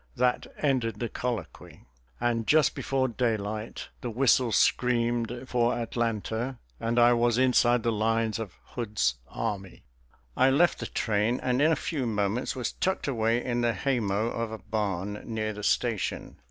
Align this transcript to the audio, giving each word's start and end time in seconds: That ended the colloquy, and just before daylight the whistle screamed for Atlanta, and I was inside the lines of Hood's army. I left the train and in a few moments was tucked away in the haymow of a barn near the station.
That 0.15 0.47
ended 0.57 0.99
the 0.99 1.09
colloquy, 1.09 1.81
and 2.19 2.47
just 2.47 2.73
before 2.73 3.07
daylight 3.07 3.89
the 4.01 4.09
whistle 4.09 4.51
screamed 4.51 5.43
for 5.45 5.75
Atlanta, 5.77 6.57
and 6.79 6.97
I 6.97 7.13
was 7.13 7.37
inside 7.37 7.83
the 7.83 7.91
lines 7.91 8.39
of 8.39 8.55
Hood's 8.73 9.13
army. 9.29 9.83
I 10.35 10.49
left 10.49 10.79
the 10.79 10.87
train 10.87 11.39
and 11.43 11.61
in 11.61 11.71
a 11.71 11.75
few 11.75 12.07
moments 12.07 12.55
was 12.55 12.71
tucked 12.71 13.07
away 13.07 13.45
in 13.45 13.61
the 13.61 13.73
haymow 13.73 14.31
of 14.31 14.51
a 14.51 14.57
barn 14.57 15.21
near 15.23 15.53
the 15.53 15.61
station. 15.61 16.37